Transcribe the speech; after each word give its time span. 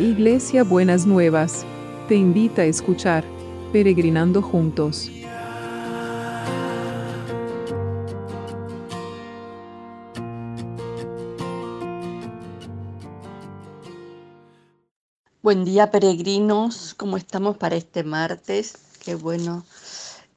Iglesia 0.00 0.64
Buenas 0.64 1.04
Nuevas, 1.04 1.66
te 2.08 2.14
invita 2.14 2.62
a 2.62 2.64
escuchar 2.64 3.22
Peregrinando 3.70 4.40
Juntos. 4.40 5.10
Buen 15.42 15.66
día 15.66 15.90
peregrinos, 15.90 16.94
¿cómo 16.94 17.18
estamos 17.18 17.58
para 17.58 17.76
este 17.76 18.02
martes? 18.02 18.78
Qué 19.04 19.14
bueno 19.16 19.66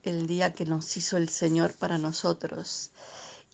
el 0.04 0.28
día 0.28 0.52
que 0.52 0.66
nos 0.66 0.98
hizo 0.98 1.16
el 1.16 1.30
Señor 1.30 1.72
para 1.72 1.98
nosotros. 1.98 2.92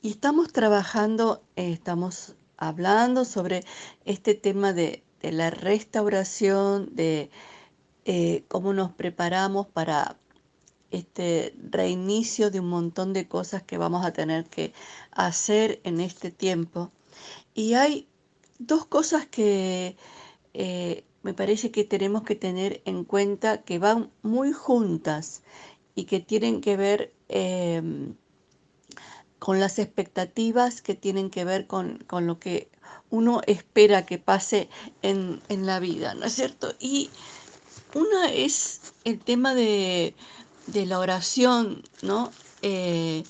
Y 0.01 0.09
estamos 0.09 0.51
trabajando, 0.51 1.43
eh, 1.55 1.71
estamos 1.71 2.33
hablando 2.57 3.25
sobre 3.25 3.63
este 4.05 4.33
tema 4.33 4.73
de, 4.73 5.03
la 5.21 5.49
restauración, 5.49 6.95
de 6.95 7.29
eh, 8.05 8.43
cómo 8.47 8.73
nos 8.73 8.91
preparamos 8.91 9.67
para 9.67 10.17
este 10.91 11.55
reinicio 11.69 12.49
de 12.49 12.59
un 12.59 12.69
montón 12.69 13.13
de 13.13 13.27
cosas 13.27 13.63
que 13.63 13.77
vamos 13.77 14.05
a 14.05 14.13
tener 14.13 14.45
que 14.45 14.73
hacer 15.11 15.79
en 15.83 15.99
este 15.99 16.31
tiempo. 16.31 16.91
Y 17.53 17.73
hay 17.75 18.07
dos 18.57 18.85
cosas 18.85 19.27
que 19.27 19.97
eh, 20.53 21.03
me 21.23 21.33
parece 21.33 21.71
que 21.71 21.83
tenemos 21.83 22.23
que 22.23 22.35
tener 22.35 22.81
en 22.85 23.03
cuenta 23.03 23.61
que 23.63 23.79
van 23.79 24.11
muy 24.21 24.53
juntas 24.53 25.43
y 25.95 26.05
que 26.05 26.19
tienen 26.19 26.61
que 26.61 26.77
ver 26.77 27.13
em, 27.27 28.15
con 29.37 29.59
las 29.59 29.79
expectativas 29.79 30.81
que 30.81 30.95
tienen 30.95 31.29
que 31.29 31.45
ver 31.45 31.67
con, 31.67 32.05
lo 32.09 32.39
que 32.39 32.69
uno 33.09 33.41
espera 33.47 34.05
que 34.05 34.19
pase 34.19 34.69
en, 35.01 35.41
la 35.49 35.79
vida, 35.79 36.13
¿no 36.13 36.25
es 36.25 36.33
cierto? 36.33 36.73
Y 36.79 37.09
una 37.93 38.31
es 38.31 38.81
el 39.03 39.19
tema 39.19 39.55
de, 39.55 40.13
la 40.73 40.99
oración, 40.99 41.83
¿no? 42.01 42.31
Eh, 42.61 43.23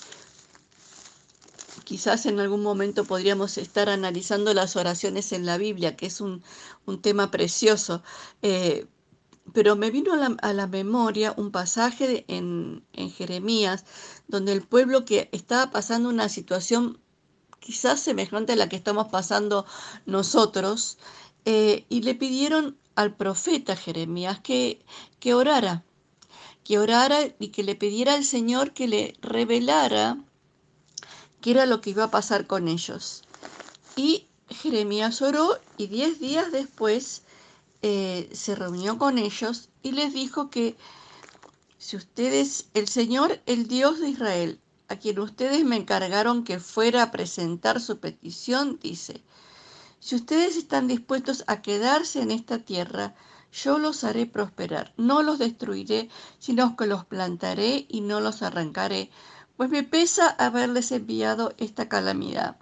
quizás 1.84 2.26
en 2.26 2.38
algún 2.38 2.62
momento 2.62 3.04
podríamos 3.04 3.58
estar 3.58 3.88
analizando 3.88 4.54
las 4.54 4.76
oraciones 4.76 5.32
en 5.32 5.46
la 5.46 5.56
Biblia, 5.56 5.96
que 5.96 6.06
es 6.06 6.20
un, 6.20 6.42
tema 7.02 7.30
precioso. 7.30 8.02
Eh, 8.42 8.86
pero 9.52 9.76
me 9.76 9.90
vino 9.90 10.12
a 10.14 10.52
la, 10.52 10.66
memoria 10.66 11.34
un 11.36 11.50
pasaje 11.50 12.24
en, 12.28 12.84
Jeremías 13.16 13.84
donde 14.28 14.52
el 14.52 14.62
pueblo 14.62 15.04
que 15.04 15.28
estaba 15.32 15.70
pasando 15.70 16.08
una 16.08 16.28
situación 16.28 17.00
quizás 17.60 18.00
semejante 18.00 18.54
a 18.54 18.56
la 18.56 18.68
que 18.68 18.76
estamos 18.76 19.08
pasando 19.08 19.66
nosotros, 20.06 20.98
eh, 21.44 21.84
y 21.88 22.02
le 22.02 22.14
pidieron 22.14 22.76
al 22.96 23.14
profeta 23.14 23.76
Jeremías 23.76 24.40
que, 24.40 24.82
que 25.20 25.34
orara, 25.34 25.84
que 26.64 26.78
orara 26.78 27.20
y 27.38 27.48
que 27.48 27.62
le 27.62 27.74
pidiera 27.74 28.14
al 28.14 28.24
Señor 28.24 28.72
que 28.72 28.88
le 28.88 29.16
revelara 29.22 30.18
qué 31.40 31.52
era 31.52 31.66
lo 31.66 31.80
que 31.80 31.90
iba 31.90 32.04
a 32.04 32.10
pasar 32.10 32.46
con 32.46 32.68
ellos. 32.68 33.22
Y 33.96 34.26
Jeremías 34.50 35.22
oró 35.22 35.58
y 35.78 35.86
diez 35.86 36.20
días 36.20 36.52
después 36.52 37.22
eh, 37.82 38.28
se 38.32 38.54
reunió 38.54 38.98
con 38.98 39.16
ellos 39.16 39.70
y 39.82 39.92
les 39.92 40.12
dijo 40.12 40.50
que 40.50 40.76
si 41.78 41.96
ustedes, 41.96 42.66
el 42.74 42.88
Señor, 42.88 43.40
el 43.46 43.66
Dios 43.66 44.00
de 44.00 44.10
Israel, 44.10 44.60
a 44.90 44.96
quien 44.96 45.20
ustedes 45.20 45.64
me 45.64 45.76
encargaron 45.76 46.42
que 46.42 46.58
fuera 46.58 47.04
a 47.04 47.10
presentar 47.12 47.80
su 47.80 48.00
petición, 48.00 48.78
dice, 48.82 49.22
si 50.00 50.16
ustedes 50.16 50.56
están 50.56 50.88
dispuestos 50.88 51.44
a 51.46 51.62
quedarse 51.62 52.20
en 52.20 52.32
esta 52.32 52.58
tierra, 52.58 53.14
yo 53.52 53.78
los 53.78 54.02
haré 54.02 54.26
prosperar, 54.26 54.92
no 54.96 55.22
los 55.22 55.38
destruiré, 55.38 56.08
sino 56.40 56.76
que 56.76 56.86
los 56.86 57.04
plantaré 57.04 57.86
y 57.88 58.00
no 58.00 58.18
los 58.18 58.42
arrancaré, 58.42 59.10
pues 59.56 59.70
me 59.70 59.84
pesa 59.84 60.28
haberles 60.28 60.90
enviado 60.90 61.54
esta 61.58 61.88
calamidad. 61.88 62.56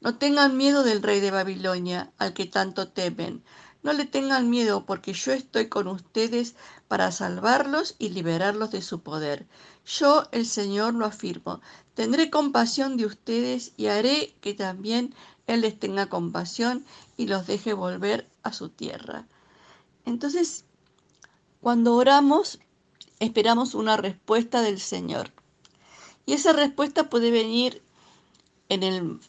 No 0.00 0.14
tengan 0.18 0.56
miedo 0.56 0.84
del 0.84 1.02
rey 1.02 1.18
de 1.18 1.32
Babilonia, 1.32 2.12
al 2.18 2.32
que 2.32 2.46
tanto 2.46 2.88
temen, 2.90 3.42
no 3.82 3.92
le 3.92 4.04
tengan 4.04 4.50
miedo 4.50 4.84
porque 4.84 5.12
yo 5.12 5.32
estoy 5.32 5.68
con 5.68 5.86
ustedes 5.86 6.54
para 6.88 7.12
salvarlos 7.12 7.94
y 7.98 8.10
liberarlos 8.10 8.70
de 8.70 8.82
su 8.82 9.00
poder. 9.00 9.46
Yo, 9.86 10.24
el 10.32 10.46
Señor, 10.46 10.94
lo 10.94 11.06
afirmo. 11.06 11.60
Tendré 11.94 12.30
compasión 12.30 12.96
de 12.96 13.06
ustedes 13.06 13.72
y 13.76 13.86
haré 13.86 14.34
que 14.40 14.54
también 14.54 15.14
Él 15.46 15.60
les 15.60 15.78
tenga 15.78 16.08
compasión 16.08 16.84
y 17.16 17.26
los 17.26 17.46
deje 17.46 17.72
volver 17.72 18.28
a 18.42 18.52
su 18.52 18.68
tierra. 18.68 19.26
Entonces, 20.04 20.64
cuando 21.60 21.94
oramos, 21.94 22.58
esperamos 23.20 23.74
una 23.74 23.96
respuesta 23.96 24.62
del 24.62 24.80
Señor. 24.80 25.32
Y 26.26 26.34
esa 26.34 26.52
respuesta 26.52 27.08
puede 27.08 27.30
venir 27.30 27.82
en 28.68 28.82
el, 28.82 29.20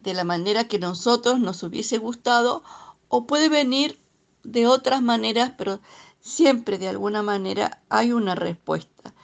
de 0.00 0.14
la 0.14 0.24
manera 0.24 0.68
que 0.68 0.78
nosotros 0.78 1.40
nos 1.40 1.62
hubiese 1.62 1.98
gustado 1.98 2.62
o 3.08 3.26
puede 3.26 3.48
venir 3.48 3.98
de 4.44 4.66
otras 4.66 5.02
maneras, 5.02 5.52
pero 5.56 5.80
siempre 6.20 6.78
de 6.78 6.88
alguna 6.88 7.22
manera 7.22 7.82
hay 7.88 8.12
una 8.12 8.34
respuesta. 8.34 9.14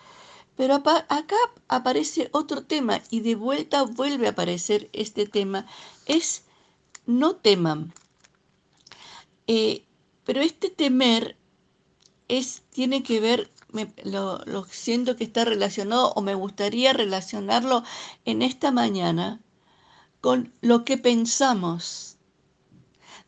Pero 0.56 0.74
acá 0.74 1.36
aparece 1.68 2.28
otro 2.32 2.64
tema 2.64 3.00
y 3.10 3.20
de 3.20 3.34
vuelta 3.34 3.82
vuelve 3.82 4.26
a 4.26 4.30
aparecer 4.30 4.88
este 4.92 5.26
tema, 5.26 5.66
es 6.06 6.44
no 7.06 7.36
teman. 7.36 7.92
Eh, 9.46 9.84
pero 10.24 10.40
este 10.40 10.70
temer 10.70 11.36
es, 12.28 12.62
tiene 12.70 13.02
que 13.02 13.20
ver, 13.20 13.50
lo, 14.04 14.38
lo 14.46 14.64
siento 14.66 15.16
que 15.16 15.24
está 15.24 15.44
relacionado 15.44 16.12
o 16.12 16.22
me 16.22 16.34
gustaría 16.34 16.92
relacionarlo 16.92 17.82
en 18.24 18.42
esta 18.42 18.70
mañana 18.70 19.40
con 20.20 20.54
lo 20.60 20.84
que 20.84 20.96
pensamos 20.96 22.13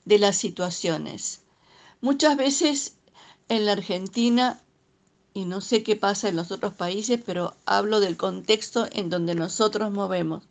de 0.06 0.19
las 0.19 0.37
situaciones. 0.37 1.43
Muchas 2.00 2.37
veces 2.39 2.94
en 3.49 3.67
la 3.67 3.72
Argentina, 3.72 4.62
y 5.34 5.44
no 5.44 5.61
sé 5.61 5.83
qué 5.83 5.97
pasa 5.97 6.28
en 6.28 6.37
los 6.37 6.50
otros 6.50 6.72
países, 6.72 7.21
pero 7.25 7.55
hablo 7.67 8.00
del 8.00 8.16
contexto 8.16 8.89
en 8.93 9.11
donde 9.11 9.34
nosotros 9.34 9.93
movemos. 9.93 10.45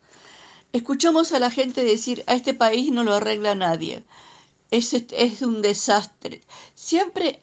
Escuchamos 0.74 1.32
a 1.32 1.40
la 1.40 1.50
gente 1.50 1.84
decir, 1.84 2.24
a 2.28 2.36
este 2.36 2.54
país 2.54 2.92
no 2.92 3.04
lo 3.04 3.14
arregla 3.14 3.56
nadie, 3.56 4.04
es, 4.72 4.94
es 4.94 5.42
un 5.42 5.62
desastre. 5.62 6.42
Siempre 6.76 7.42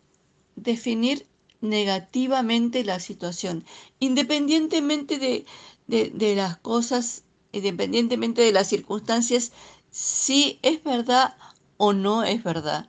definir 0.55 1.27
negativamente 1.63 2.85
la 2.85 3.01
situación, 3.01 3.65
independientemente 4.01 5.19
de, 5.19 5.47
de 5.87 6.37
las 6.37 6.59
cosas, 6.59 7.23
independientemente 7.53 8.43
de 8.43 8.53
las 8.53 8.69
circunstancias, 8.69 9.53
si 9.91 10.59
es 10.63 10.83
verdad 10.85 11.37
o 11.85 11.93
no 11.93 12.23
es 12.23 12.45
verdad. 12.45 12.87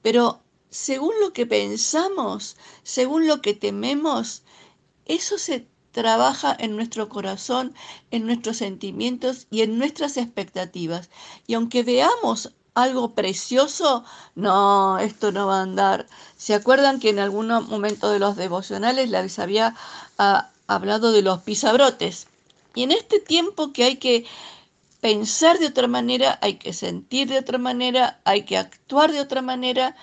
Pero 0.00 0.40
según 0.70 1.12
lo 1.20 1.32
que 1.32 1.44
pensamos, 1.44 2.56
según 2.84 3.26
lo 3.26 3.42
que 3.42 3.52
tememos, 3.52 4.42
eso 5.06 5.38
se 5.38 5.66
trabaja 5.90 6.56
en 6.56 6.76
nuestro 6.76 7.08
corazón, 7.08 7.74
en 8.12 8.26
nuestros 8.26 8.58
sentimientos 8.58 9.48
y 9.50 9.62
en 9.62 9.76
nuestras 9.76 10.16
expectativas. 10.16 11.10
Y 11.48 11.54
aunque 11.54 11.82
veamos 11.82 12.52
algo 12.74 13.12
precioso, 13.12 14.04
no, 14.36 15.00
esto 15.00 15.32
no 15.32 15.48
va 15.48 15.58
a 15.58 15.62
andar. 15.62 16.06
¿Se 16.36 16.54
acuerdan 16.54 17.00
que 17.00 17.10
en 17.10 17.18
algún 17.18 17.48
momento 17.48 18.08
de 18.08 18.20
los 18.20 18.36
devocionales 18.36 19.10
les 19.10 19.40
había 19.40 19.74
ah, 20.16 20.50
hablado 20.68 21.10
de 21.10 21.22
los 21.22 21.40
pisabrotes? 21.40 22.28
Y 22.76 22.84
en 22.84 22.92
este 22.92 23.18
tiempo 23.18 23.72
que 23.72 23.82
hay 23.82 23.96
que 23.96 24.26
pensar 25.00 25.58
de 25.58 25.66
otra 25.66 25.88
manera, 25.88 26.38
hay 26.42 26.54
que 26.54 26.72
sentir 26.72 27.28
de 27.28 27.38
otra 27.38 27.58
manera, 27.58 28.20
hay 28.24 28.44
que 28.44 28.58
actuar 28.58 29.12
de 29.12 29.20
otra 29.20 29.42
manera. 29.42 29.96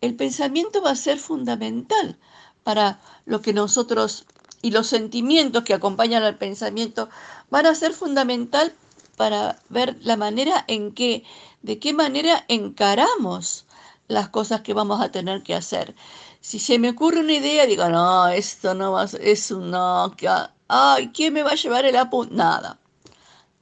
El 0.00 0.14
pensamiento 0.16 0.82
va 0.82 0.90
a 0.90 0.96
ser 0.96 1.18
fundamental 1.18 2.18
para 2.62 3.00
lo 3.26 3.42
que 3.42 3.52
nosotros 3.52 4.26
y 4.62 4.70
los 4.70 4.86
sentimientos 4.86 5.64
que 5.64 5.74
acompañan 5.74 6.22
al 6.22 6.36
pensamiento 6.36 7.08
van 7.50 7.66
a 7.66 7.74
ser 7.74 7.92
fundamental 7.92 8.72
para 9.16 9.58
ver 9.68 9.96
la 10.00 10.16
manera 10.16 10.64
en 10.68 10.92
que, 10.92 11.24
de 11.62 11.78
qué 11.78 11.92
manera 11.92 12.44
encaramos 12.48 13.66
las 14.08 14.28
cosas 14.28 14.62
que 14.62 14.74
vamos 14.74 15.00
a 15.00 15.10
tener 15.10 15.42
que 15.42 15.54
hacer. 15.54 15.94
Si 16.40 16.58
se 16.58 16.78
me 16.78 16.90
ocurre 16.90 17.20
una 17.20 17.34
idea, 17.34 17.66
digo, 17.66 17.88
no, 17.88 18.28
esto 18.28 18.74
no 18.74 18.92
va 18.92 19.02
a 19.02 19.08
ser, 19.08 19.22
es 19.26 19.50
un 19.50 19.70
no, 19.70 20.14
que, 20.16 20.28
ay, 20.68 21.10
¿quién 21.12 21.34
me 21.34 21.42
va 21.42 21.52
a 21.52 21.54
llevar 21.54 21.84
el 21.84 21.96
apunte? 21.96 22.34
Nada 22.34 22.79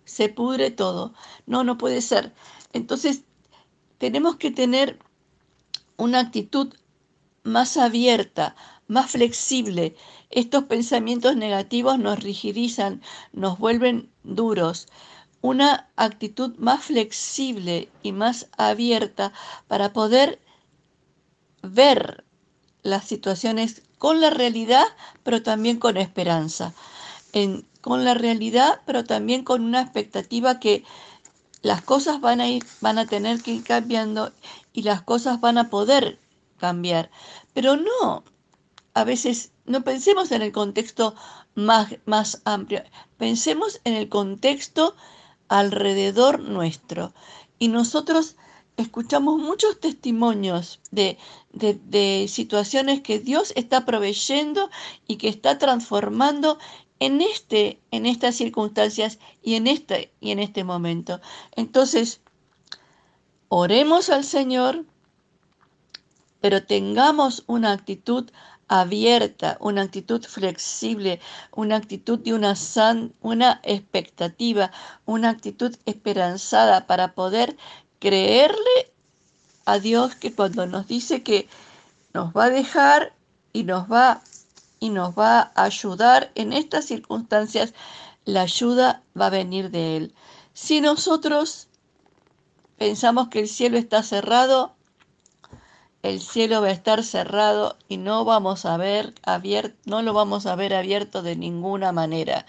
se 0.09 0.29
pudre 0.29 0.71
todo. 0.71 1.15
No, 1.47 1.65
no 1.65 1.79
puede 1.79 2.01
ser. 2.01 2.33
Entonces, 2.73 3.23
tenemos 3.99 4.37
que 4.37 4.51
tener 4.51 4.99
una 5.97 6.21
actitud 6.21 6.75
más 7.43 7.77
abierta, 7.77 8.57
más 8.87 9.11
flexible. 9.11 9.97
Estos 10.31 10.65
pensamientos 10.65 11.37
negativos 11.37 11.99
nos 11.99 12.23
rigidizan, 12.23 13.03
nos 13.33 13.59
vuelven 13.59 14.11
duros. 14.23 14.89
Una 15.41 15.89
actitud 15.97 16.57
más 16.59 16.85
flexible 16.85 17.89
y 18.03 18.13
más 18.13 18.49
abierta 18.57 19.33
para 19.67 19.93
poder 19.93 20.41
ver 21.63 22.25
las 22.83 23.07
situaciones 23.07 23.83
con 23.99 24.21
la 24.21 24.31
realidad, 24.31 24.87
pero 25.23 25.43
también 25.43 25.79
con 25.79 25.97
esperanza. 25.97 26.73
Con 27.81 28.05
la 28.05 28.15
realidad, 28.15 28.81
pero 28.87 29.05
también 29.05 29.45
con 29.45 29.65
una 29.65 29.81
expectativa 29.81 30.59
que 30.61 30.85
las 31.63 31.83
cosas 31.83 32.21
van 32.21 32.41
a 32.41 32.49
ir, 32.49 32.65
van 32.81 32.99
a 32.99 33.07
tener 33.07 33.43
que 33.43 33.53
ir 33.53 33.65
cambiando 33.65 34.33
y 34.73 34.83
las 34.83 35.03
cosas 35.03 35.41
van 35.41 35.59
a 35.59 35.71
poder 35.71 36.19
cambiar. 36.59 37.11
Pero 37.55 37.77
no, 37.77 38.25
a 38.95 39.05
veces 39.05 39.53
no 39.65 39.83
pensemos 39.83 40.33
en 40.33 40.43
el 40.43 40.53
contexto 40.53 41.15
más, 41.55 41.97
más 42.05 42.43
amplio, 42.45 42.83
pensemos 43.17 43.81
en 43.85 43.95
el 43.95 44.09
contexto 44.09 44.95
alrededor 45.49 46.41
nuestro. 46.41 47.13
Y 47.59 47.69
nosotros 47.69 48.37
escuchamos 48.79 49.39
muchos 49.41 49.81
testimonios 49.81 50.81
de, 50.93 51.19
situaciones 52.29 53.03
que 53.03 53.19
Dios 53.19 53.53
está 53.57 53.85
proveyendo 53.85 54.71
y 55.07 55.17
que 55.17 55.29
está 55.29 55.59
transformando 55.59 56.59
en, 57.01 57.21
este, 57.21 57.81
en 57.91 58.07
estas 58.07 58.37
circunstancias 58.37 59.19
y 59.43 59.55
en, 59.55 59.67
este, 59.67 60.13
y 60.21 60.31
en 60.31 60.39
este 60.39 60.65
momento. 60.65 61.21
Entonces, 61.57 62.21
oremos 63.49 64.11
al 64.11 64.25
Señor, 64.25 64.85
pero 66.41 66.65
tengamos 66.65 67.45
una 67.47 67.73
actitud 67.73 68.31
abierta, 68.69 69.57
una 69.61 69.83
actitud 69.83 70.23
flexible, 70.25 71.21
una 71.53 71.77
actitud 71.77 72.19
de 72.19 72.35
una, 72.35 72.55
san, 72.55 73.15
una 73.21 73.61
expectativa, 73.65 74.71
una 75.07 75.31
actitud 75.31 75.75
esperanzada 75.87 76.87
para 76.87 77.15
poder 77.15 77.57
creerle 77.99 78.93
a 79.65 79.79
Dios 79.79 80.15
que 80.15 80.33
cuando 80.35 80.67
nos 80.67 80.87
dice 80.87 81.23
que 81.23 81.49
nos 82.15 82.33
va 82.33 82.45
a 82.45 82.51
dejar 82.51 83.15
y 83.53 83.65
nos 83.65 83.91
va 83.91 84.23
y 84.81 84.91
nos 84.91 85.19
va 85.19 85.53
a 85.55 85.65
ayudar 85.65 86.31
en 86.35 86.53
estas 86.53 86.87
circunstancias, 86.87 87.75
la 88.25 88.43
ayuda 88.43 89.03
va 89.19 89.27
a 89.27 89.31
venir 89.31 89.71
de 89.71 89.97
Él. 89.97 90.15
Si 90.53 90.81
nosotros 90.81 91.69
pensamos 92.77 93.29
que 93.29 93.41
el 93.41 93.49
cielo 93.49 93.79
está 93.79 94.03
cerrado, 94.03 94.75
el 96.03 96.21
cielo 96.21 96.63
va 96.63 96.69
a 96.69 96.73
estar 96.73 97.03
cerrado 97.03 97.77
y 97.89 97.97
no 97.97 98.25
vamos 98.25 98.65
a 98.65 98.77
ver 98.77 99.15
abierto, 99.23 99.77
no 99.85 100.03
lo 100.03 100.13
vamos 100.13 100.47
a 100.47 100.55
ver 100.55 100.75
abierto 100.75 101.23
de 101.23 101.37
ninguna 101.37 101.93
manera. 101.93 102.47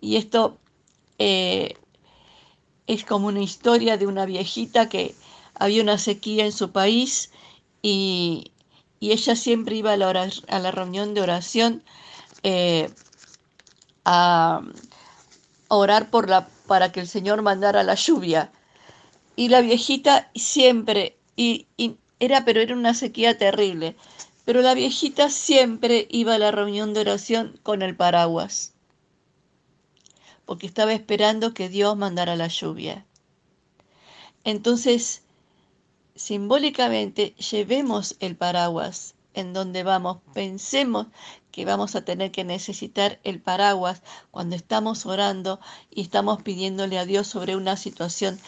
Y 0.00 0.16
esto 0.16 0.58
eh, 1.18 1.74
es 2.86 3.04
como 3.04 3.28
una 3.28 3.42
historia 3.42 3.98
de 3.98 4.06
una 4.06 4.24
viejita 4.24 4.88
que 4.88 5.14
había 5.54 5.82
una 5.82 5.98
sequía 5.98 6.46
en 6.46 6.52
su 6.52 6.70
país 6.70 7.30
y, 7.82 8.52
ella 9.00 9.36
siempre 9.36 9.76
iba 9.76 9.92
a 9.92 9.96
la, 9.96 10.30
a 10.48 10.58
la 10.58 10.70
reunión 10.70 11.14
de 11.14 11.20
oración 11.20 11.82
eh, 12.42 12.90
a, 14.04 14.62
orar 15.68 16.10
por 16.10 16.28
la, 16.28 16.48
para 16.66 16.92
que 16.92 17.00
el 17.00 17.08
Señor 17.08 17.42
mandara 17.42 17.82
la 17.82 17.94
lluvia. 17.94 18.50
Y 19.36 19.48
la 19.48 19.60
viejita 19.60 20.30
siempre, 20.34 21.16
y, 21.36 21.66
y 21.76 21.96
era, 22.18 22.44
pero 22.44 22.60
era 22.60 22.74
una 22.74 22.94
sequía 22.94 23.38
terrible, 23.38 23.96
pero 24.44 24.62
la 24.62 24.74
viejita 24.74 25.30
siempre 25.30 26.08
iba 26.10 26.34
a 26.34 26.38
la 26.38 26.50
reunión 26.50 26.94
de 26.94 27.00
oración 27.00 27.58
con 27.62 27.82
el 27.82 27.94
paraguas 27.96 28.72
porque 30.48 30.66
estaba 30.66 30.94
esperando 30.94 31.52
que 31.52 31.68
Dios 31.68 31.94
mandara 31.94 32.34
la 32.34 32.48
lluvia. 32.48 33.04
Entonces, 34.44 35.20
simbólicamente, 36.18 37.34
llevemos 37.36 38.16
el 38.20 38.36
paraguas 38.36 39.14
en 39.34 39.52
donde 39.52 39.84
vamos, 39.84 40.18
pensemos 40.34 41.06
que 41.52 41.64
vamos 41.64 41.94
a 41.94 42.04
tener 42.04 42.32
que 42.32 42.44
necesitar 42.44 43.20
el 43.22 43.40
paraguas 43.40 44.02
cuando 44.30 44.56
estamos 44.56 45.06
orando 45.06 45.60
y 45.90 46.02
estamos 46.02 46.42
pidiéndole 46.42 46.98
a 46.98 47.06
Dios 47.06 47.28
sobre 47.28 47.54
una 47.54 47.76
situación 47.76 48.38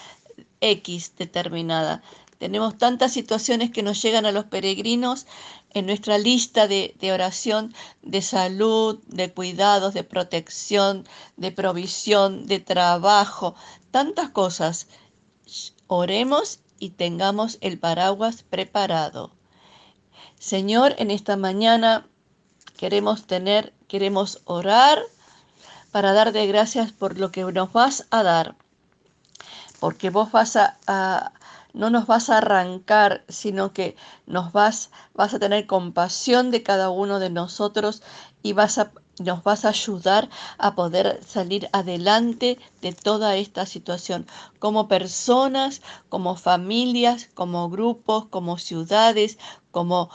X 0.61 1.15
determinada. 1.17 2.03
Tenemos 2.39 2.77
tantas 2.77 3.13
situaciones 3.13 3.71
que 3.71 3.83
nos 3.83 4.03
llegan 4.03 4.27
a 4.27 4.33
los 4.33 4.47
peregrinos 4.47 5.27
en 5.73 5.87
nuestra 5.87 6.19
lista 6.19 6.67
de, 6.67 6.95
oración 7.13 7.73
de 8.03 8.23
salud, 8.23 8.99
de 9.07 9.33
cuidados, 9.33 9.95
de 9.95 10.05
protección, 10.05 11.07
de 11.37 11.53
provisión, 11.53 12.47
de 12.47 12.59
trabajo, 12.59 13.55
tantas 13.91 14.31
cosas. 14.31 14.89
Oremos 15.87 16.61
y 16.81 16.91
tengamos 16.91 17.59
el 17.61 17.79
paraguas 17.79 18.43
preparado. 18.43 19.31
Señor, 20.41 20.97
en 20.99 21.13
esta 21.13 21.37
mañana 21.37 22.09
queremos 22.77 23.29
tener, 23.29 23.73
queremos 23.87 24.41
orar 24.45 24.99
para 25.93 26.13
dar 26.13 26.33
de 26.33 26.49
gracias 26.49 26.91
por 26.91 27.19
lo 27.19 27.31
que 27.31 27.45
nos 27.45 27.73
vas 27.73 28.07
a 28.11 28.25
dar, 28.25 28.57
porque 29.79 30.11
vos 30.11 30.33
vas 30.33 30.57
a 30.57 31.33
no 31.73 31.91
nos 31.91 32.07
vas 32.07 32.31
a 32.31 32.39
arrancar, 32.39 33.25
sino 33.29 33.73
que 33.73 33.97
nos 34.27 34.53
vas, 34.53 34.91
vas 35.15 35.35
a 35.35 35.39
tener 35.39 35.67
compasión 35.67 36.51
de 36.51 36.63
cada 36.63 36.91
uno 36.91 37.19
de 37.19 37.31
nosotros 37.31 38.03
y 38.43 38.53
vas 38.53 38.79
a, 38.79 38.93
nos 39.21 39.45
vas 39.45 39.65
a 39.65 39.69
ayudar 39.69 40.29
a 40.59 40.75
poder 40.75 41.21
salir 41.25 41.69
adelante 41.73 42.59
de 42.81 42.93
toda 42.93 43.37
esta 43.37 43.67
situación, 43.67 44.27
como 44.59 44.89
personas, 44.89 45.83
como 46.09 46.37
familias, 46.37 47.29
como 47.35 47.71
grupos, 47.71 48.27
como 48.27 48.59
ciudades, 48.59 49.39
como 49.71 50.11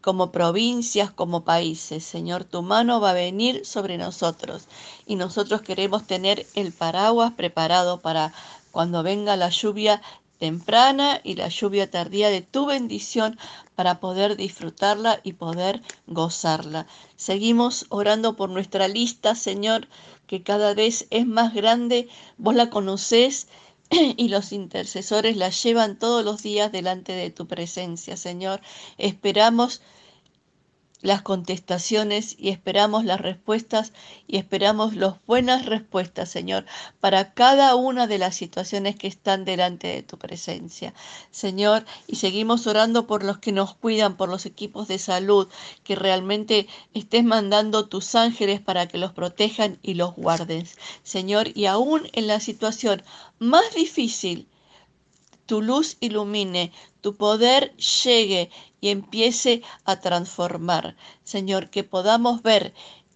como 0.00 0.32
provincias, 0.32 1.12
como 1.12 1.44
países. 1.44 2.04
Señor, 2.04 2.42
tu 2.44 2.62
mano 2.62 3.00
va 3.00 3.10
a 3.10 3.14
venir 3.14 3.64
sobre 3.64 3.98
nosotros 3.98 4.66
y 5.06 5.14
nosotros 5.14 5.62
queremos 5.62 6.06
tener 6.08 6.44
el 6.54 6.72
paraguas 6.72 7.32
preparado 7.34 8.00
para 8.00 8.32
cuando 8.72 9.04
venga 9.04 9.36
la 9.36 9.50
lluvia 9.50 10.02
temprana 10.44 11.22
y 11.24 11.36
la 11.36 11.48
lluvia 11.48 11.90
tardía 11.90 12.28
de 12.28 12.42
tu 12.42 12.66
bendición 12.66 13.38
para 13.76 13.98
poder 13.98 14.36
disfrutarla 14.36 15.20
y 15.22 15.32
poder 15.32 15.80
gozarla. 16.06 16.86
Seguimos 17.16 17.86
orando 17.88 18.36
por 18.36 18.50
nuestra 18.50 18.86
lista, 18.86 19.36
Señor, 19.36 19.88
que 20.26 20.42
cada 20.42 20.74
vez 20.74 21.06
es 21.08 21.26
más 21.26 21.54
grande. 21.54 22.08
Vos 22.36 22.54
la 22.54 22.68
conocés 22.68 23.48
y 23.90 24.28
los 24.28 24.52
intercesores 24.52 25.38
la 25.38 25.48
llevan 25.48 25.98
todos 25.98 26.22
los 26.22 26.42
días 26.42 26.70
delante 26.70 27.12
de 27.12 27.30
tu 27.30 27.46
presencia, 27.46 28.18
Señor. 28.18 28.60
Esperamos 28.98 29.80
las 31.04 31.20
contestaciones 31.20 32.34
y 32.38 32.48
esperamos 32.48 33.04
las 33.04 33.20
respuestas 33.20 33.92
y 34.26 34.38
esperamos 34.38 34.96
las 34.96 35.16
buenas 35.26 35.66
respuestas, 35.66 36.30
Señor, 36.30 36.64
para 36.98 37.34
cada 37.34 37.74
una 37.74 38.06
de 38.06 38.16
las 38.16 38.34
situaciones 38.34 38.96
que 38.96 39.06
están 39.06 39.44
delante 39.44 39.86
de 39.88 40.02
tu 40.02 40.16
presencia, 40.16 40.94
Señor, 41.30 41.84
y 42.06 42.16
seguimos 42.16 42.66
orando 42.66 43.06
por 43.06 43.22
los 43.22 43.36
que 43.36 43.52
nos 43.52 43.74
cuidan, 43.74 44.16
por 44.16 44.30
los 44.30 44.46
equipos 44.46 44.88
de 44.88 44.98
salud, 44.98 45.46
que 45.84 45.94
realmente 45.94 46.68
estés 46.94 47.22
mandando 47.22 47.86
tus 47.86 48.14
ángeles 48.14 48.62
para 48.62 48.88
que 48.88 48.96
los 48.96 49.12
protejan 49.12 49.78
y 49.82 49.94
los 49.94 50.14
guarden, 50.14 50.66
Señor, 51.02 51.48
y 51.54 51.66
aún 51.66 52.08
en 52.14 52.28
la 52.28 52.40
situación 52.40 53.02
más 53.38 53.74
difícil, 53.74 54.48
tu 55.46 55.62
luz 55.62 55.96
ilumine, 56.00 56.72
tu 57.00 57.16
poder 57.16 57.74
llegue 57.76 58.50
y 58.80 58.88
empiece 58.90 59.62
a 59.84 60.00
transformar. 60.00 60.96
Señor, 61.22 61.70
que 61.70 61.84
podamos 61.84 62.42
ver 62.42 62.74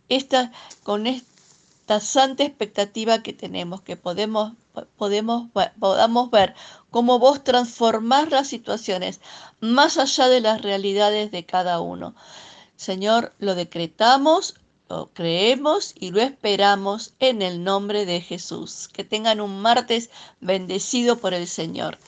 esta 0.09 0.53
con 0.83 1.07
esta 1.07 2.01
santa 2.01 2.45
expectativa 2.45 3.23
que 3.23 3.33
tenemos, 3.33 3.83
que 3.83 3.97
podemos, 3.97 4.53
podemos, 4.97 5.49
podamos 5.79 6.31
ver 6.31 6.55
cómo 6.91 7.19
vos 7.19 7.45
transformás 7.45 8.31
las 8.31 8.49
situaciones 8.49 9.21
más 9.61 9.99
allá 9.99 10.29
de 10.29 10.41
las 10.41 10.63
realidades 10.63 11.31
de 11.31 11.45
cada 11.45 11.81
uno. 11.81 12.15
Señor, 12.77 13.35
lo 13.39 13.55
decretamos, 13.55 14.55
lo 14.89 15.11
creemos 15.13 15.95
y 15.99 16.13
lo 16.13 16.21
esperamos 16.21 17.13
en 17.19 17.43
el 17.43 17.65
nombre 17.65 18.07
de 18.07 18.21
Jesús. 18.21 18.89
Que 18.89 19.05
tengan 19.05 19.41
un 19.41 19.61
martes 19.61 20.11
bendecido 20.41 21.19
por 21.19 21.35
el 21.35 21.47
Señor. 21.47 21.99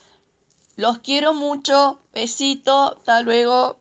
Los 0.77 0.99
quiero 0.99 1.33
mucho. 1.33 1.99
Besito. 2.13 2.97
Hasta 2.97 3.21
luego. 3.21 3.80